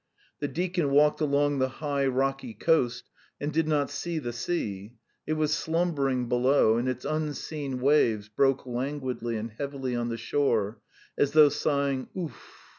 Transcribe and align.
The 0.39 0.47
deacon 0.47 0.89
walked 0.89 1.21
along 1.21 1.59
the 1.59 1.69
high 1.69 2.07
rocky 2.07 2.55
coast 2.55 3.07
and 3.39 3.53
did 3.53 3.67
not 3.67 3.91
see 3.91 4.17
the 4.17 4.33
sea; 4.33 4.95
it 5.27 5.33
was 5.33 5.53
slumbering 5.53 6.27
below, 6.27 6.77
and 6.77 6.89
its 6.89 7.05
unseen 7.05 7.79
waves 7.79 8.27
broke 8.27 8.65
languidly 8.65 9.37
and 9.37 9.51
heavily 9.51 9.95
on 9.95 10.09
the 10.09 10.17
shore, 10.17 10.79
as 11.19 11.33
though 11.33 11.49
sighing 11.49 12.07
"Ouf!" 12.17 12.67